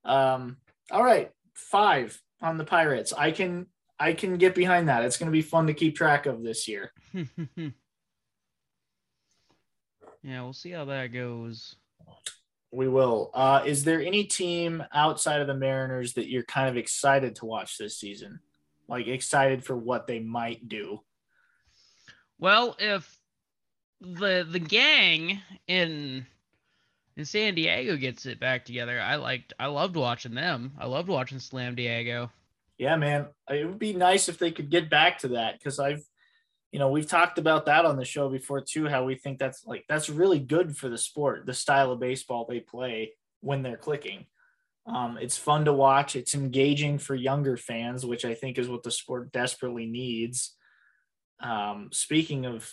[0.04, 0.58] um,
[0.92, 3.14] all right, five on the Pirates.
[3.14, 3.68] I can
[4.00, 5.04] I can get behind that.
[5.04, 6.92] It's going to be fun to keep track of this year.
[10.22, 11.76] yeah, we'll see how that goes.
[12.72, 13.32] We will.
[13.34, 17.46] Uh, is there any team outside of the Mariners that you're kind of excited to
[17.46, 18.42] watch this season?
[18.88, 21.02] Like excited for what they might do?
[22.38, 23.18] Well, if
[24.02, 26.26] the the gang in
[27.18, 30.74] in San Diego gets it back together, I liked I loved watching them.
[30.78, 32.30] I loved watching Slam Diego.
[32.78, 33.28] Yeah, man.
[33.50, 36.04] It would be nice if they could get back to that because I've,
[36.72, 38.88] you know, we've talked about that on the show before too.
[38.88, 42.46] How we think that's like that's really good for the sport, the style of baseball
[42.48, 44.26] they play when they're clicking.
[44.88, 46.16] Um, it's fun to watch.
[46.16, 50.56] It's engaging for younger fans, which I think is what the sport desperately needs.
[51.40, 52.72] Um, speaking of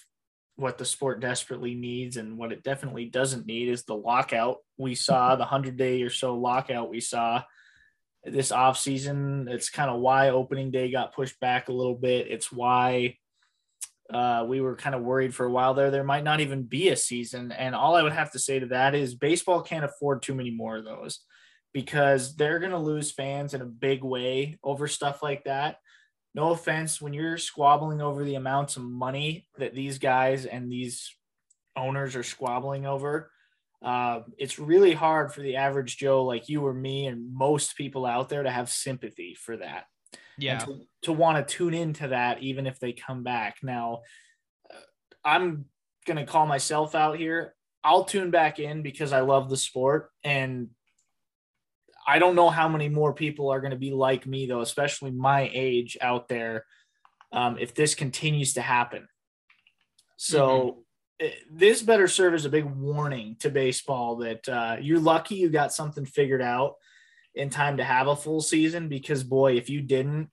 [0.56, 4.94] what the sport desperately needs and what it definitely doesn't need is the lockout we
[4.94, 7.42] saw, the 100 day or so lockout we saw
[8.24, 9.48] this off season.
[9.50, 12.30] It's kind of why opening day got pushed back a little bit.
[12.30, 13.16] It's why
[14.12, 15.90] uh, we were kind of worried for a while there.
[15.90, 17.52] There might not even be a season.
[17.52, 20.50] And all I would have to say to that is baseball can't afford too many
[20.50, 21.20] more of those
[21.72, 25.76] because they're going to lose fans in a big way over stuff like that.
[26.34, 31.14] No offense, when you're squabbling over the amounts of money that these guys and these
[31.76, 33.30] owners are squabbling over,
[33.82, 38.06] uh, it's really hard for the average Joe like you or me and most people
[38.06, 39.84] out there to have sympathy for that.
[40.38, 40.58] Yeah.
[40.58, 43.56] To, to want to tune into that, even if they come back.
[43.62, 44.02] Now,
[44.70, 44.76] uh,
[45.24, 45.66] I'm
[46.06, 47.54] going to call myself out here.
[47.84, 50.10] I'll tune back in because I love the sport.
[50.24, 50.68] And
[52.06, 55.10] I don't know how many more people are going to be like me, though, especially
[55.10, 56.66] my age out there,
[57.32, 59.08] um, if this continues to happen.
[60.16, 60.80] So, mm-hmm
[61.50, 65.72] this better serve as a big warning to baseball that uh, you're lucky you got
[65.72, 66.74] something figured out
[67.34, 70.28] in time to have a full season because boy if you didn't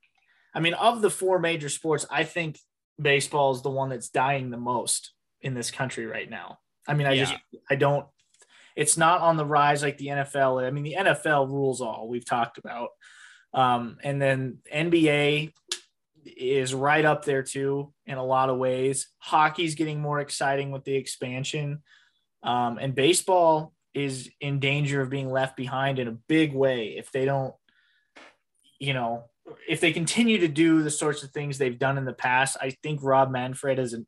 [0.53, 2.59] i mean of the four major sports i think
[3.01, 7.07] baseball is the one that's dying the most in this country right now i mean
[7.07, 7.23] i yeah.
[7.23, 7.35] just
[7.69, 8.05] i don't
[8.79, 12.25] it's not on the rise like the nfl i mean the nfl rules all we've
[12.25, 12.89] talked about
[13.53, 15.51] um, and then nba
[16.25, 19.07] is right up there too in a lot of ways.
[19.17, 21.81] Hockey's getting more exciting with the expansion.
[22.43, 27.11] Um, and baseball is in danger of being left behind in a big way if
[27.11, 27.53] they don't,
[28.79, 29.25] you know,
[29.67, 32.57] if they continue to do the sorts of things they've done in the past.
[32.61, 34.07] I think Rob Manfred is an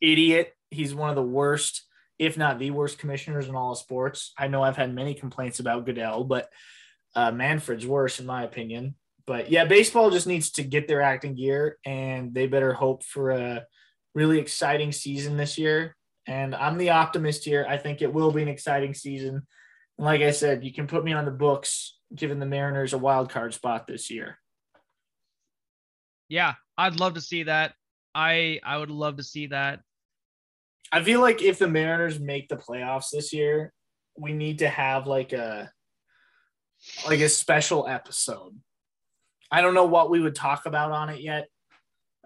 [0.00, 0.52] idiot.
[0.70, 1.84] He's one of the worst,
[2.18, 4.32] if not the worst commissioners in all of sports.
[4.38, 6.48] I know I've had many complaints about Goodell, but
[7.14, 8.94] uh, Manfred's worse in my opinion
[9.26, 13.30] but yeah, baseball just needs to get their acting gear and they better hope for
[13.30, 13.64] a
[14.14, 15.96] really exciting season this year.
[16.26, 17.66] And I'm the optimist here.
[17.68, 19.46] I think it will be an exciting season.
[19.98, 22.98] And like I said, you can put me on the books giving the Mariners a
[22.98, 24.38] wild card spot this year.
[26.28, 27.74] Yeah, I'd love to see that.
[28.14, 29.80] I I would love to see that.
[30.92, 33.72] I feel like if the Mariners make the playoffs this year,
[34.16, 35.70] we need to have like a
[37.06, 38.54] like a special episode
[39.54, 41.48] I don't know what we would talk about on it yet.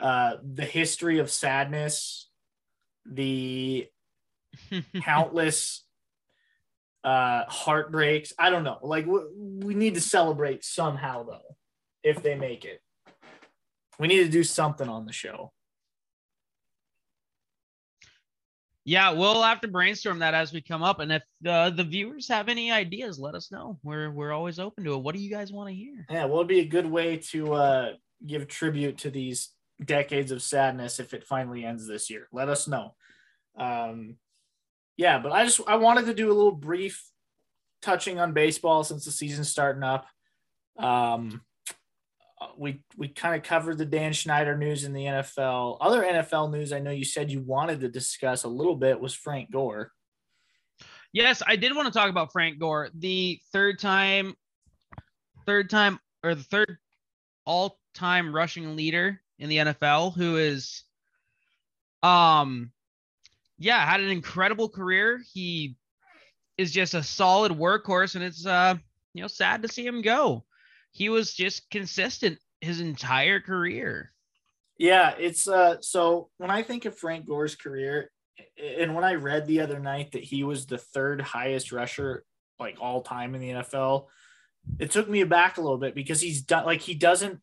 [0.00, 2.30] Uh, the history of sadness,
[3.04, 3.86] the
[5.02, 5.84] countless
[7.04, 8.32] uh, heartbreaks.
[8.38, 8.78] I don't know.
[8.82, 11.56] Like we, we need to celebrate somehow though,
[12.02, 12.80] if they make it.
[13.98, 15.52] We need to do something on the show.
[18.88, 20.98] Yeah, we'll have to brainstorm that as we come up.
[20.98, 23.78] And if uh, the viewers have any ideas, let us know.
[23.82, 25.02] We're we're always open to it.
[25.02, 26.06] What do you guys want to hear?
[26.08, 27.92] Yeah, well, it'd be a good way to uh,
[28.26, 29.50] give tribute to these
[29.84, 32.28] decades of sadness if it finally ends this year.
[32.32, 32.94] Let us know.
[33.58, 34.16] Um,
[34.96, 37.04] yeah, but I just I wanted to do a little brief
[37.82, 40.06] touching on baseball since the season's starting up.
[40.78, 41.42] Um,
[42.58, 45.78] we we kind of covered the Dan Schneider news in the NFL.
[45.80, 49.14] Other NFL news I know you said you wanted to discuss a little bit was
[49.14, 49.92] Frank Gore.
[51.12, 54.34] Yes, I did want to talk about Frank Gore, the third time
[55.46, 56.78] third time or the third
[57.46, 60.82] all-time rushing leader in the NFL who is
[62.02, 62.72] um
[63.60, 65.20] yeah, had an incredible career.
[65.32, 65.76] He
[66.56, 68.74] is just a solid workhorse and it's uh
[69.14, 70.44] you know sad to see him go
[70.90, 74.12] he was just consistent his entire career.
[74.78, 78.10] Yeah, it's uh so when I think of Frank Gore's career
[78.56, 82.24] and when I read the other night that he was the third highest rusher
[82.60, 84.06] like all time in the NFL,
[84.78, 87.40] it took me aback a little bit because he's done like he doesn't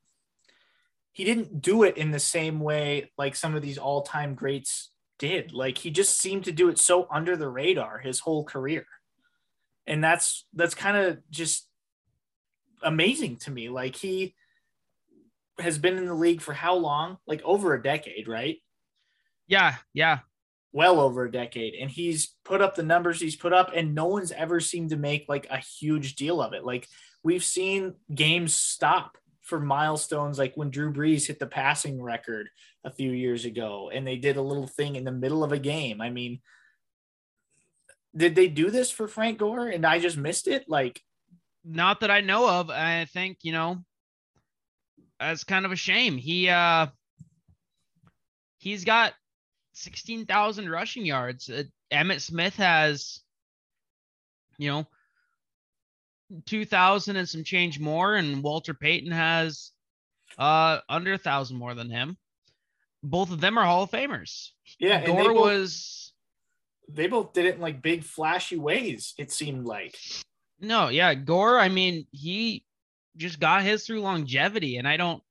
[1.11, 5.53] he didn't do it in the same way like some of these all-time greats did.
[5.53, 8.85] Like he just seemed to do it so under the radar his whole career.
[9.87, 11.67] And that's that's kind of just
[12.83, 13.69] amazing to me.
[13.69, 14.35] Like he
[15.59, 17.17] has been in the league for how long?
[17.27, 18.57] Like over a decade, right?
[19.47, 20.19] Yeah, yeah.
[20.73, 21.75] Well over a decade.
[21.75, 24.97] And he's put up the numbers he's put up, and no one's ever seemed to
[24.97, 26.65] make like a huge deal of it.
[26.65, 26.87] Like
[27.23, 32.49] we've seen games stop for milestones, like when Drew Brees hit the passing record
[32.83, 35.59] a few years ago, and they did a little thing in the middle of a
[35.59, 36.01] game.
[36.01, 36.41] I mean,
[38.15, 40.65] did they do this for Frank Gore and I just missed it?
[40.67, 41.01] Like,
[41.63, 42.69] not that I know of.
[42.69, 43.83] I think, you know,
[45.19, 46.17] that's kind of a shame.
[46.17, 46.87] He uh
[48.57, 49.13] he's got
[49.73, 51.49] 16,000 rushing yards.
[51.49, 53.21] Uh, Emmitt Smith has
[54.57, 54.87] you know
[56.45, 59.71] 2,000 and some change more, and Walter Payton has
[60.37, 62.17] uh under a thousand more than him.
[63.03, 64.49] Both of them are Hall of Famers.
[64.79, 66.13] Yeah, Gore both, was
[66.89, 69.13] they both did it in like big flashy ways.
[69.17, 69.95] It seemed like.
[70.59, 71.59] no, yeah, Gore.
[71.59, 72.64] I mean, he
[73.17, 75.21] just got his through longevity, and I don't,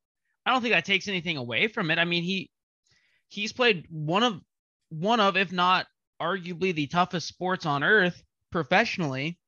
[0.47, 1.99] I don't think that takes anything away from it.
[1.99, 2.51] I mean, he
[3.29, 4.41] he's played one of
[4.91, 5.87] one of, if not
[6.21, 9.39] arguably the toughest sports on earth professionally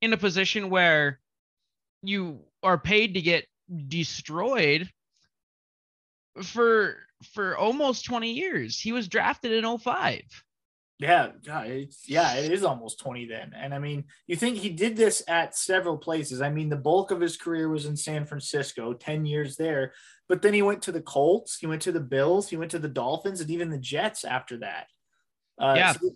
[0.00, 1.20] in a position where
[2.02, 3.46] you are paid to get
[3.88, 4.90] destroyed
[6.42, 6.96] for
[7.32, 8.78] for almost 20 years.
[8.78, 10.22] He was drafted in 05.
[10.98, 13.52] Yeah, yeah, it's, yeah, it is almost 20 then.
[13.56, 16.40] And I mean, you think he did this at several places.
[16.40, 19.92] I mean, the bulk of his career was in San Francisco, 10 years there.
[20.28, 22.78] But then he went to the Colts, he went to the Bills, he went to
[22.78, 24.86] the Dolphins, and even the Jets after that.
[25.60, 25.92] Uh, Yeah.
[25.94, 26.10] so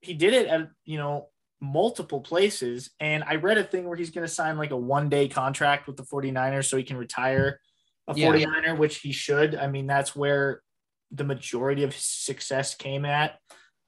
[0.00, 1.28] he did it at, you know,
[1.60, 2.90] multiple places.
[3.00, 5.86] And I read a thing where he's going to sign like a one day contract
[5.86, 7.60] with the 49ers so he can retire
[8.08, 8.32] a Yeah.
[8.32, 9.54] 49er, which he should.
[9.54, 10.62] I mean, that's where
[11.10, 13.38] the majority of his success came at.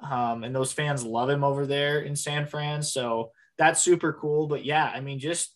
[0.02, 2.82] Um, and those fans love him over there in San Fran.
[2.82, 4.46] So that's super cool.
[4.46, 5.54] But yeah, I mean, just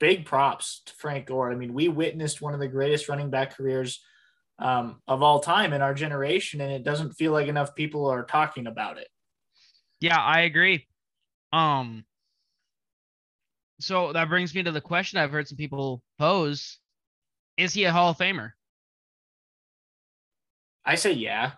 [0.00, 1.52] big props to Frank Gore.
[1.52, 4.02] I mean, we witnessed one of the greatest running back careers
[4.58, 8.24] um, of all time in our generation, and it doesn't feel like enough people are
[8.24, 9.08] talking about it.
[10.00, 10.86] Yeah, I agree.
[11.52, 12.04] Um
[13.78, 16.78] so that brings me to the question I've heard some people pose.
[17.56, 18.52] Is he a Hall of Famer?
[20.84, 21.52] I say, yeah.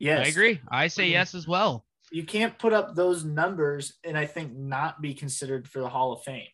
[0.00, 0.26] Yes.
[0.26, 0.60] I agree.
[0.68, 1.12] I say Mhm.
[1.12, 1.86] yes as well.
[2.10, 6.12] You can't put up those numbers and I think not be considered for the Hall
[6.12, 6.48] of Fame.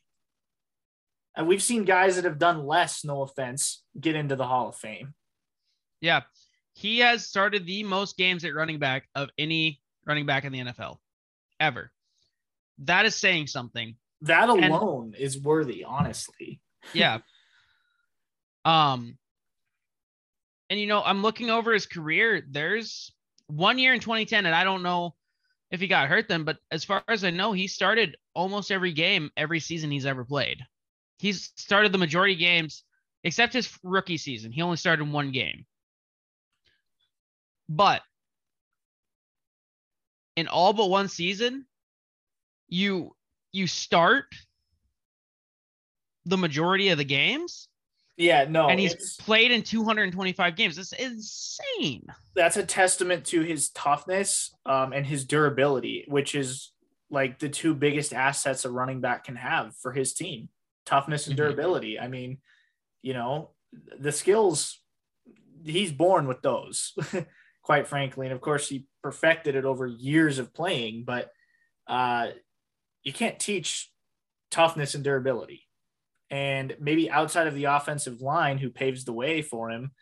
[1.35, 4.77] And we've seen guys that have done less, no offense, get into the Hall of
[4.77, 5.15] Fame.
[6.01, 6.23] Yeah.
[6.75, 10.59] He has started the most games at running back of any running back in the
[10.61, 11.01] NFL
[11.59, 11.91] ever.
[12.79, 13.97] That is saying something.
[14.23, 16.61] That And- alone is worthy, honestly.
[16.93, 17.21] Yeah.
[18.65, 19.17] um
[20.69, 22.45] and you know, I'm looking over his career.
[22.49, 23.13] There's
[23.49, 25.15] one year in 2010 and I don't know
[25.71, 28.93] if he got hurt then, but as far as I know, he started almost every
[28.93, 30.61] game every season he's ever played.
[31.19, 32.85] He's started the majority of games
[33.25, 34.53] except his rookie season.
[34.53, 35.67] He only started one game.
[37.69, 38.03] But
[40.37, 41.67] in all but one season,
[42.69, 43.17] you
[43.53, 44.27] you start
[46.27, 47.69] the majority of the games
[48.17, 50.79] Yeah, no, and he's played in 225 games.
[50.79, 52.07] It's insane.
[52.35, 56.73] that's a testament to his toughness um, and his durability, which is
[57.11, 60.49] like the two biggest assets a running back can have for his team
[60.87, 61.39] toughness and Mhm.
[61.39, 61.99] durability.
[61.99, 62.39] I mean,
[63.03, 63.51] you know,
[63.99, 64.81] the skills,
[65.65, 66.95] he's born with those,
[67.63, 68.27] quite frankly.
[68.27, 71.31] And of course, he perfected it over years of playing, but
[71.89, 72.29] uh,
[73.03, 73.91] you can't teach
[74.51, 75.66] toughness and durability.
[76.31, 79.93] And maybe outside of the offensive line, who paves the way for him,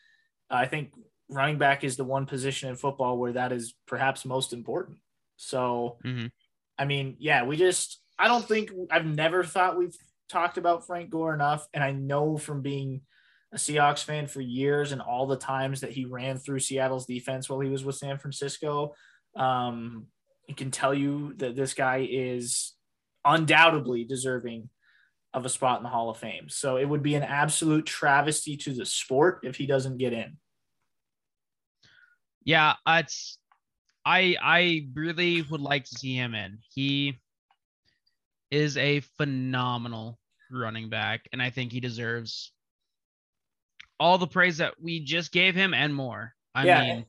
[0.51, 0.93] I think
[1.29, 4.99] running back is the one position in football where that is perhaps most important.
[5.37, 6.31] So, Mhm.
[6.79, 9.97] I mean, yeah, we just, I don't think, I've never thought we've
[10.29, 11.67] talked about Frank Gore enough.
[11.73, 13.03] And I know from being
[13.53, 17.49] a Seahawks fan for years and all the times that he ran through Seattle's defense
[17.49, 18.95] while he was with San Francisco,
[19.37, 20.07] um,
[20.49, 22.75] I can tell you that this guy is
[23.25, 24.69] undoubtedly deserving
[25.35, 26.49] of a spot in the Hall of Fame.
[26.49, 30.39] So it would be an absolute travesty to the sport if he doesn't get in.
[32.45, 33.39] Yeah, it's
[34.05, 36.59] I I really would like to see him in.
[36.73, 37.19] He
[38.51, 40.19] is a phenomenal
[40.51, 42.53] running back, and I think he deserves
[43.99, 46.35] all the praise that we just gave him and more.
[46.55, 47.07] I Yeah, mean,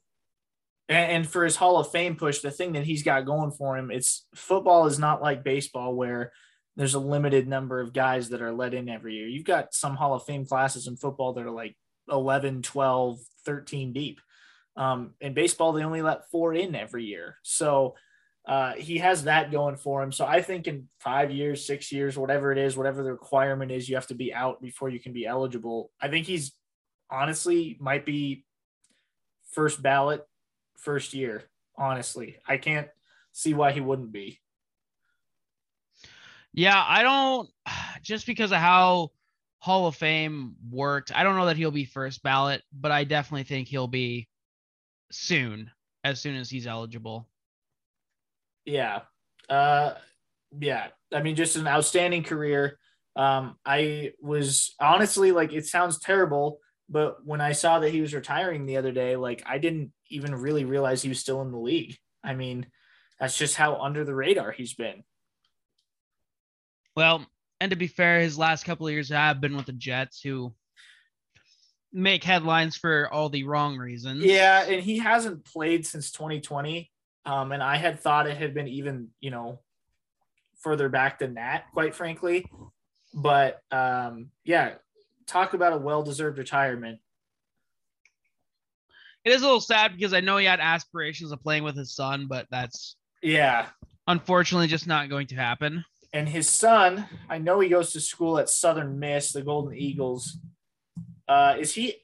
[0.88, 3.78] And, and for his Hall of Fame push, the thing that he's got going for
[3.78, 6.32] him, it's football is not like baseball where
[6.76, 9.28] there's a limited number of guys that are let in every year.
[9.28, 11.76] You've got some Hall of Fame classes in football that are like
[12.10, 14.20] 11, 12, 13 deep.
[14.78, 17.38] Um, in baseball, they only let four in every year.
[17.44, 17.96] So
[18.46, 20.12] uh, he has that going for him.
[20.12, 23.88] So I think in five years, six years, whatever it is, whatever the requirement is,
[23.88, 25.92] you have to be out before you can be eligible.
[26.00, 26.52] I think he's
[27.10, 28.46] honestly might be
[29.52, 30.26] first ballot
[30.78, 31.44] first year.
[31.78, 32.88] Honestly, I can't
[33.32, 34.40] see why he wouldn't be.
[36.56, 37.50] Yeah, I don't
[38.02, 39.12] just because of how
[39.60, 41.12] Hall of Fame worked.
[41.14, 44.28] I don't know that he'll be first ballot, but I definitely think he'll be
[45.12, 45.72] soon,
[46.04, 47.28] as soon as he's eligible.
[48.66, 49.02] Yeah.
[49.50, 49.94] Uh,
[50.60, 50.88] yeah.
[51.14, 52.78] I mean, just an outstanding career.
[53.16, 58.14] Um, I was honestly like, it sounds terrible, but when I saw that he was
[58.14, 61.58] retiring the other day, like, I didn't even really realize he was still in the
[61.58, 61.96] league.
[62.24, 62.68] I mean,
[63.20, 65.04] that's just how under the radar he's been.
[66.96, 67.26] Well,
[67.60, 70.54] and to be fair, his last couple of years have been with the Jets, who
[71.92, 74.24] make headlines for all the wrong reasons.
[74.24, 76.92] Yeah, and he hasn't played since 2020.
[77.26, 79.60] Um, and I had thought it had been even, you know,
[80.60, 82.46] further back than that, quite frankly.
[83.14, 84.74] But um, yeah,
[85.26, 87.00] talk about a well-deserved retirement.
[89.24, 91.96] It is a little sad because I know he had aspirations of playing with his
[91.96, 93.68] son, but that's Yeah,
[94.08, 95.84] unfortunately just not going to happen.
[96.16, 100.38] And his son, I know he goes to school at Southern Miss, the Golden Eagles.
[101.28, 101.96] Uh, is he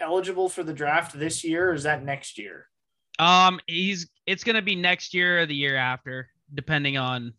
[0.00, 2.68] eligible for the draft this year, or is that next year?
[3.18, 7.34] Um, he's it's gonna be next year or the year after, depending on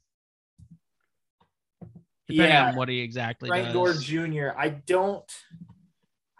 [2.27, 3.73] depending yeah, on what he exactly Frank does.
[3.73, 4.49] Gore Jr.
[4.55, 5.25] I don't,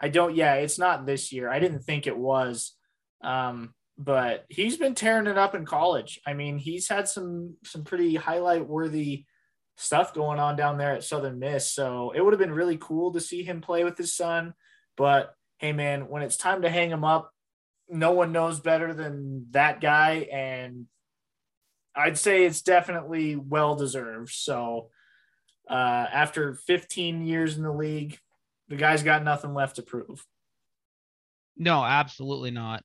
[0.00, 0.36] I don't.
[0.36, 1.50] Yeah, it's not this year.
[1.50, 2.72] I didn't think it was,
[3.20, 6.20] um, but he's been tearing it up in college.
[6.26, 9.24] I mean, he's had some some pretty highlight worthy
[9.76, 11.70] stuff going on down there at Southern Miss.
[11.70, 14.54] So it would have been really cool to see him play with his son.
[14.96, 17.30] But hey, man, when it's time to hang him up,
[17.88, 20.86] no one knows better than that guy, and
[21.94, 24.32] I'd say it's definitely well deserved.
[24.32, 24.88] So
[25.70, 28.18] uh, after 15 years in the league,
[28.68, 30.24] the guy's got nothing left to prove.
[31.56, 32.82] No, absolutely not.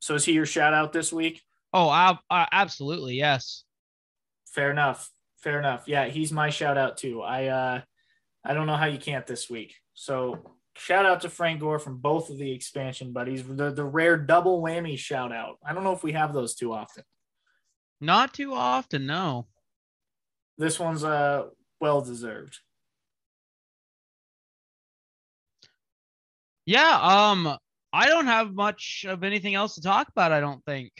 [0.00, 1.42] So is he your shout out this week?
[1.72, 3.64] Oh, ab- uh, absolutely, yes.
[4.46, 5.10] Fair enough.
[5.38, 5.84] Fair enough.
[5.86, 7.22] Yeah, he's my shout out too.
[7.22, 7.80] I uh
[8.44, 9.74] I don't know how you can't this week.
[9.94, 13.44] So shout out to Frank Gore from both of the expansion buddies.
[13.44, 15.58] The the rare double whammy shout out.
[15.64, 17.04] I don't know if we have those too often.
[18.00, 19.46] Not too often, no.
[20.56, 21.48] This one's uh
[21.80, 22.58] well deserved.
[26.66, 27.56] Yeah, um,
[27.98, 30.92] I don't have much of anything else to talk about, I don't think.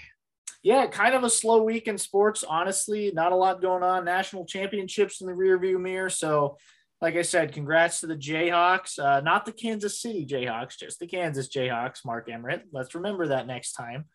[0.65, 3.13] yeah, kind of a slow week in sports, honestly.
[3.15, 4.05] Not a lot going on.
[4.05, 6.11] National championships in the rearview mirror.
[6.11, 6.59] So,
[7.01, 8.99] like I said, congrats to the Jayhawks.
[8.99, 12.63] Uh, not the Kansas City Jayhawks, just the Kansas Jayhawks, Mark Emmert.
[12.73, 14.07] Let's remember that next time.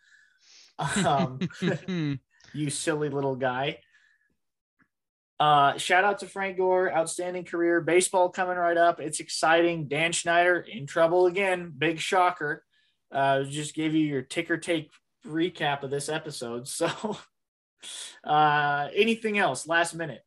[1.06, 1.40] Um,
[2.54, 3.78] you silly little guy.
[5.40, 7.80] Uh, shout out to Frank Gore, outstanding career.
[7.80, 9.00] Baseball coming right up.
[9.00, 9.88] It's exciting.
[9.88, 11.72] Dan Schneider in trouble again.
[11.78, 12.66] Big shocker.
[13.14, 14.92] Uh, just gave you your ticker take
[15.26, 16.68] recap of this episode.
[16.78, 17.18] So,
[18.24, 19.68] uh, anything else?
[19.68, 20.22] Last minute.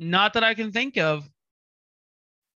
[0.00, 1.28] Not that I can think of.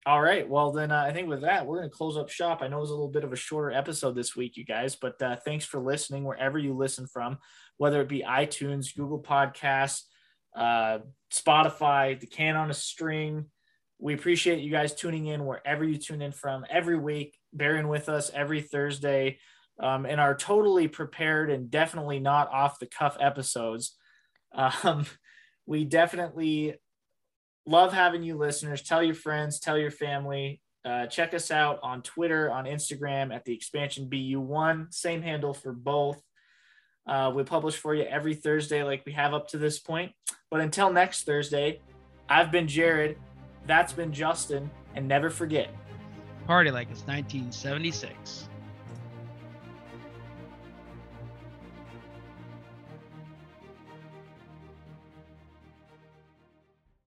[0.06, 0.47] All right.
[0.47, 2.60] Well, then uh, I think with that, we're going to close up shop.
[2.62, 4.95] I know it was a little bit of a shorter episode this week, you guys,
[4.95, 7.39] but uh, thanks for listening wherever you listen from,
[7.78, 10.03] whether it be iTunes, Google Podcasts,
[10.56, 10.99] uh,
[11.34, 13.45] Spotify, the can on a string.
[14.06, 18.08] We appreciate you guys tuning in wherever you tune in from every week, bearing with
[18.08, 19.39] us every Thursday,
[19.80, 23.97] um, and our totally prepared and definitely not off the cuff episodes.
[24.53, 25.08] Um,
[25.66, 26.76] we definitely
[27.66, 28.84] love having you listeners.
[28.84, 30.62] Tell your friends, tell your family.
[30.86, 34.93] Uh, check us out on Twitter, on Instagram at the expansion BU1.
[34.93, 36.22] Same handle for both.
[37.08, 40.12] Uh, we publish for you every Thursday, like we have up to this point.
[40.51, 41.82] But until next Thursday,
[42.30, 43.18] I've been Jared.
[43.68, 44.70] That's been Justin.
[44.95, 45.70] And never forget
[46.47, 48.49] Party like it's 1976.